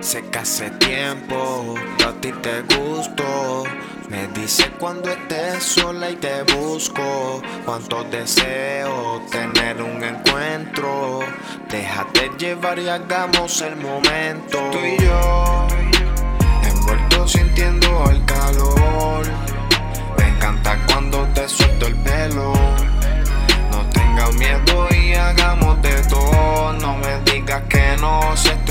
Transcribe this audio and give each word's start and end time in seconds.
Sé 0.00 0.22
que 0.30 0.38
hace 0.38 0.70
tiempo 0.70 1.74
yo 1.98 2.08
a 2.08 2.12
ti 2.14 2.32
te 2.32 2.62
gusto. 2.62 3.64
Me 4.08 4.26
dice 4.28 4.70
cuando 4.78 5.10
estés 5.10 5.62
sola 5.62 6.10
y 6.10 6.16
te 6.16 6.42
busco. 6.54 7.42
Cuánto 7.66 8.02
deseo 8.04 9.22
tener 9.30 9.82
un 9.82 10.02
encuentro. 10.02 11.20
Déjate 11.68 12.30
llevar 12.38 12.78
y 12.78 12.88
hagamos 12.88 13.60
el 13.60 13.76
momento. 13.76 14.58
Tú 14.72 14.78
y 14.78 15.04
yo, 15.04 15.66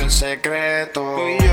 secreto. 0.09 1.48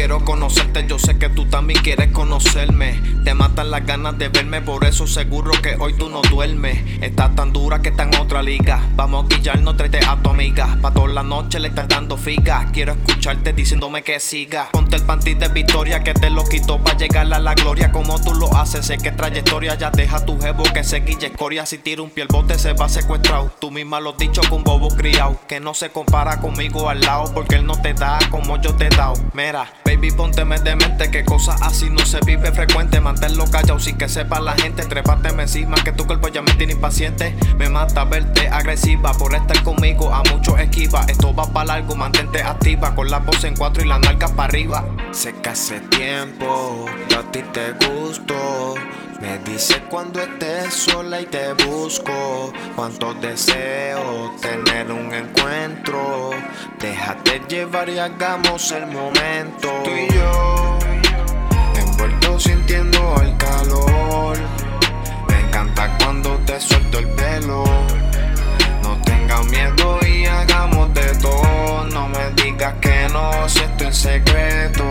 Quiero 0.00 0.24
conocerte, 0.24 0.86
yo 0.88 0.98
sé 0.98 1.18
que 1.18 1.28
tú 1.28 1.44
también 1.44 1.82
quieres 1.82 2.10
conocerme. 2.10 2.98
Te 3.22 3.34
matan 3.34 3.70
las 3.70 3.84
ganas 3.84 4.16
de 4.16 4.30
verme, 4.30 4.62
por 4.62 4.86
eso 4.86 5.06
seguro 5.06 5.50
que 5.60 5.76
hoy 5.78 5.92
tú 5.92 6.08
no 6.08 6.22
duermes. 6.22 7.02
Estás 7.02 7.34
tan 7.34 7.52
dura 7.52 7.82
que 7.82 7.90
está 7.90 8.04
en 8.04 8.14
otra 8.14 8.42
liga. 8.42 8.82
Vamos 8.96 9.26
a 9.26 9.28
guillarnos, 9.28 9.76
trate 9.76 9.98
a 9.98 10.16
tu 10.16 10.30
amiga. 10.30 10.78
Pa' 10.80 10.90
toda 10.90 11.08
la 11.08 11.22
noche 11.22 11.60
le 11.60 11.68
estás 11.68 11.86
dando 11.86 12.16
figa. 12.16 12.70
Quiero 12.72 12.94
escucharte 12.94 13.52
diciéndome 13.52 14.02
que 14.02 14.18
siga. 14.20 14.70
Ponte 14.72 14.96
el 14.96 15.02
panty 15.02 15.34
de 15.34 15.48
victoria 15.48 16.02
que 16.02 16.14
te 16.14 16.30
lo 16.30 16.44
quito 16.44 16.78
pa' 16.78 16.96
llegar 16.96 17.30
a 17.30 17.38
la 17.38 17.54
gloria. 17.54 17.92
Como 17.92 18.18
tú 18.24 18.32
lo 18.32 18.56
haces, 18.56 18.86
sé 18.86 18.96
que 18.96 19.12
trayectoria 19.12 19.74
ya 19.74 19.90
deja 19.90 20.24
tu 20.24 20.40
jevo 20.40 20.62
que 20.62 20.82
se 20.82 21.00
guille 21.00 21.26
escoria. 21.26 21.66
Si 21.66 21.76
tira 21.76 22.00
un 22.00 22.08
pie 22.08 22.22
el 22.22 22.28
bote 22.28 22.58
se 22.58 22.72
va 22.72 22.88
secuestrado. 22.88 23.52
Tú 23.60 23.70
misma 23.70 24.00
lo 24.00 24.12
has 24.12 24.18
dicho 24.18 24.40
con 24.48 24.64
bobo 24.64 24.88
criado. 24.96 25.38
Que 25.46 25.60
no 25.60 25.74
se 25.74 25.90
compara 25.90 26.40
conmigo 26.40 26.88
al 26.88 27.02
lado 27.02 27.34
porque 27.34 27.56
él 27.56 27.66
no 27.66 27.78
te 27.82 27.92
da 27.92 28.18
como 28.30 28.58
yo 28.62 28.74
te 28.76 28.86
he 28.86 28.88
dado. 28.88 29.12
Mira, 29.34 29.70
baby, 29.90 30.10
pónteme 30.12 30.58
de 30.60 30.76
mente 30.76 31.10
que 31.10 31.24
cosas 31.24 31.60
así 31.62 31.90
no 31.90 32.04
se 32.06 32.20
vive 32.20 32.52
frecuente. 32.52 33.00
Manténlo 33.00 33.44
callado 33.50 33.78
sin 33.78 33.96
que 33.96 34.08
sepa 34.08 34.40
la 34.40 34.52
gente. 34.52 34.84
Trépateme 34.84 35.42
encima 35.42 35.76
que 35.82 35.92
tu 35.92 36.06
cuerpo 36.06 36.28
ya 36.28 36.42
me 36.42 36.52
tiene 36.54 36.74
impaciente. 36.74 37.34
Me 37.56 37.68
mata 37.68 38.04
verte 38.04 38.48
agresiva 38.48 39.12
por 39.14 39.34
estar 39.34 39.62
conmigo. 39.62 40.12
A 40.12 40.22
muchos 40.30 40.58
esquiva. 40.60 41.04
Esto 41.08 41.34
va 41.34 41.44
para 41.46 41.66
largo, 41.66 41.96
mantente 41.96 42.42
activa. 42.42 42.94
Con 42.94 43.10
la 43.10 43.18
voz 43.18 43.42
en 43.44 43.56
cuatro 43.56 43.82
y 43.82 43.88
las 43.88 44.00
nalgas 44.00 44.30
para 44.32 44.48
arriba. 44.48 44.84
Sé 45.10 45.34
que 45.42 45.48
hace 45.48 45.80
tiempo 45.80 46.86
yo 47.08 47.20
a 47.20 47.32
ti 47.32 47.42
te 47.52 47.72
gusto. 47.72 48.74
Me 49.20 49.38
dice 49.38 49.82
cuando 49.90 50.20
estés 50.20 50.72
sola 50.72 51.20
y 51.20 51.26
te 51.26 51.52
busco. 51.64 52.52
Cuánto 52.76 53.12
deseo 53.14 54.34
tener 54.40 54.90
un 54.90 55.12
encuentro. 55.12 56.29
Déjate 56.78 57.42
llevar 57.48 57.88
y 57.88 57.98
hagamos 57.98 58.70
el 58.72 58.86
momento. 58.86 59.68
Tú 59.84 59.90
y 59.90 60.14
yo, 60.14 60.78
envueltos 61.76 62.42
sintiendo 62.42 63.14
el 63.22 63.36
calor. 63.36 64.38
Me 65.28 65.40
encanta 65.40 65.96
cuando 65.98 66.36
te 66.46 66.60
suelto 66.60 66.98
el 66.98 67.08
pelo. 67.10 67.64
No 68.82 68.96
tengas 69.04 69.44
miedo 69.46 69.98
y 70.06 70.26
hagamos 70.26 70.92
de 70.94 71.14
todo. 71.16 71.84
No 71.92 72.08
me 72.08 72.30
digas 72.42 72.74
que 72.80 73.08
no, 73.12 73.48
si 73.48 73.60
esto 73.60 73.84
en 73.84 73.94
secreto. 73.94 74.89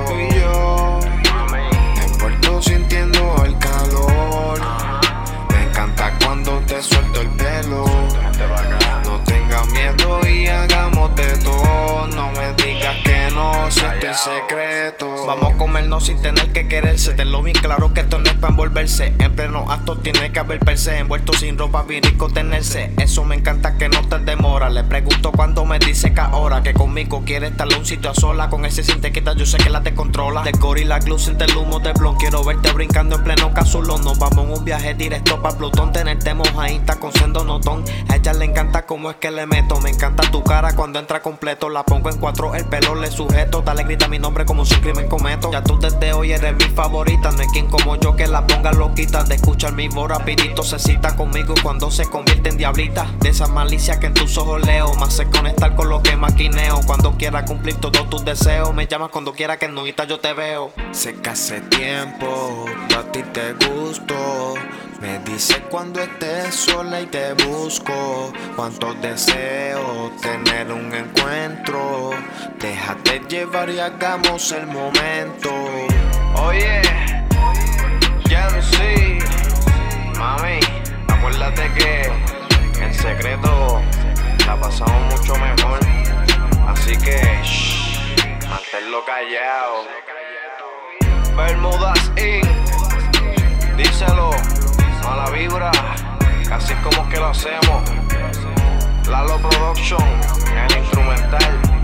Secreto. 14.20 15.26
Vamos 15.26 15.54
a 15.54 15.58
comernos 15.58 16.06
sin 16.06 16.22
tener 16.22 16.52
que 16.52 16.68
quererse. 16.68 17.14
Tenlo 17.14 17.42
bien 17.42 17.56
claro 17.58 17.94
que 17.94 18.02
esto 18.02 18.20
no 18.20 18.30
es 18.30 18.36
para 18.36 18.52
envolverse. 18.52 19.14
En 19.20 19.36
pleno 19.36 19.72
acto 19.72 19.98
tiene 19.98 20.32
que 20.32 20.40
haber 20.40 20.60
perse. 20.60 20.98
Envuelto 20.98 21.34
sin 21.34 21.58
ropa, 21.58 21.84
vir 21.84 22.06
y 22.06 22.14
contenerse. 22.18 22.92
Eso 22.98 23.24
me 23.24 23.36
encanta 23.36 23.78
que 23.78 23.88
no 23.88 24.08
te 24.08 24.20
demora. 24.20 24.70
Le 24.70 24.84
pregunto 24.84 25.32
cuando 25.32 25.64
me 25.64 25.80
dice 25.80 26.14
que 26.14 26.20
ahora 26.20 26.62
que 26.62 26.74
conmigo 26.74 27.24
quiere 27.26 27.48
estar 27.48 27.68
un 27.68 27.86
sitio 27.86 28.12
a 28.12 28.14
sola. 28.14 28.50
Con 28.50 28.66
ese 28.66 28.84
sin 28.84 29.00
te 29.00 29.12
quita, 29.12 29.34
yo 29.36 29.46
sé 29.46 29.58
que 29.58 29.70
la 29.70 29.82
te 29.82 29.94
controla. 29.94 30.44
De 30.44 30.52
gorila 30.52 31.00
glue 31.00 31.18
siente 31.18 31.46
el 31.46 31.56
humo 31.56 31.80
de 31.80 31.94
blon. 31.94 32.18
Quiero 32.18 32.44
verte 32.44 32.72
brincando 32.74 33.16
en 33.16 33.24
pleno 33.24 33.54
casulón. 33.54 34.04
Nos 34.04 34.20
vamos 34.20 34.46
en 34.46 34.52
un 34.52 34.66
viaje 34.66 34.94
directo 34.96 35.42
pa' 35.42 35.58
Plutón. 35.58 35.94
Tenerte 35.94 36.34
mojadita 36.34 36.98
con 36.98 37.14
sendo 37.14 37.46
notón. 37.46 37.86
A 38.10 38.18
ella 38.18 38.34
le 38.34 38.46
encanta 38.46 38.86
cómo 38.86 39.12
es 39.12 39.18
que 39.18 39.32
le 39.32 39.46
meto. 39.46 39.80
Me 39.80 39.92
encanta 39.92 40.30
tu 40.30 40.44
cara 40.44 40.76
cuando 40.76 41.00
entra 41.00 41.22
completo. 41.22 41.70
La 41.70 41.84
pongo 41.84 42.10
en 42.10 42.18
cuatro, 42.18 42.54
el 42.56 42.66
pelo 42.66 42.96
le 42.96 43.10
sujeto. 43.10 43.62
Dale 43.62 43.84
grita 43.84 44.09
mi 44.10 44.20
nombre 44.20 44.46
como 44.46 44.66
si 44.66 44.74
un 44.76 44.82
crimen 44.82 45.08
cometo. 45.08 45.52
Ya 45.52 45.64
tú 45.64 45.78
desde 45.80 46.14
hoy 46.14 46.32
eres 46.32 46.56
mi 46.56 46.66
favorita. 46.76 47.32
No 47.32 47.42
hay 47.42 47.48
quien 47.48 47.68
como 47.68 47.96
yo 47.96 48.16
que 48.16 48.28
la 48.28 48.46
ponga 48.46 48.72
loquita. 48.72 49.24
De 49.24 49.36
escuchar 49.36 49.74
mi 49.74 49.88
voz 49.88 50.10
rapidito 50.10 50.64
se 50.64 50.80
cita 50.80 51.16
conmigo 51.16 51.54
cuando 51.62 51.92
se 51.92 52.06
convierte 52.10 52.50
en 52.50 52.58
diablita. 52.58 53.08
De 53.20 53.30
esa 53.30 53.48
malicia 53.48 54.00
que 54.00 54.08
en 54.08 54.14
tus 54.14 54.38
ojos 54.38 54.66
leo. 54.66 54.94
Más 54.96 55.14
sé 55.14 55.28
conectar 55.30 55.76
con 55.76 55.90
lo 55.90 56.02
que 56.02 56.16
maquineo. 56.16 56.82
Cuando 56.86 57.14
quiera 57.14 57.46
cumplir 57.46 57.76
todos 57.76 58.10
tus 58.10 58.26
deseos. 58.26 58.74
Me 58.74 58.88
llamas 58.88 59.10
cuando 59.10 59.34
quiera 59.34 59.58
que 59.58 59.66
en 59.66 59.76
nuita 59.76 60.06
yo 60.06 60.20
te 60.20 60.34
veo. 60.34 60.72
Sé 60.92 61.16
que 61.16 61.30
hace 61.30 61.62
tiempo 61.62 62.66
yo 62.90 63.00
a 63.00 63.12
ti 63.12 63.22
te 63.32 63.54
gusto. 63.54 64.16
Me 65.02 65.18
dice 65.20 65.62
cuando 65.70 66.02
estés 66.02 66.54
sola 66.54 67.02
y 67.02 67.06
te 67.06 67.34
busco. 67.46 68.34
Cuánto 68.56 68.94
deseo 68.96 70.12
tener 70.22 70.72
un 70.72 70.94
encuentro. 70.94 72.12
Déjate 72.60 73.22
llevar 73.30 73.70
y 73.70 73.80
hagamos 73.80 74.52
el 74.52 74.68
momento. 74.68 75.50
Oye, 76.36 76.82
Jancy, 78.30 79.20
mami, 80.18 80.60
acuérdate 81.08 81.72
que 81.74 82.12
en 82.84 82.94
secreto 82.94 83.82
la 84.46 84.60
pasamos 84.60 85.16
mucho 85.16 85.34
mejor. 85.36 85.80
Así 86.68 86.98
que, 86.98 87.22
shh, 87.44 88.48
manténlo 88.50 89.06
callado. 89.06 89.86
Bermudas 91.38 92.12
Inc. 92.18 92.46
Díselo, 93.78 94.32
mala 95.04 95.30
vibra, 95.32 95.72
así 96.52 96.74
como 96.76 97.08
que 97.10 97.18
lo 97.18 97.28
hacemos. 97.28 97.90
Lalo 99.08 99.38
Production, 99.38 100.04
el 100.56 100.78
instrumental. 100.78 101.79